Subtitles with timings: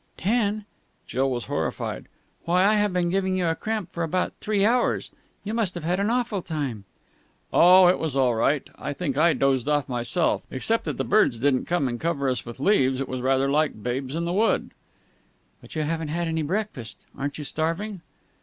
[0.17, 0.65] "Ten!"
[1.05, 2.07] Jill was horrified.
[2.45, 5.11] "Why, I have been giving you cramp for about three hours!
[5.43, 6.85] You must have had an awful time!"
[7.53, 8.67] "Oh, it was all right.
[8.79, 10.41] I think I dozed off myself.
[10.49, 13.73] Except that the birds didn't come and cover us with leaves; it was rather like
[13.73, 14.71] the 'Babes in the Wood.'"
[15.61, 17.05] "But you haven't had any breakfast!
[17.15, 18.01] Aren't you starving?"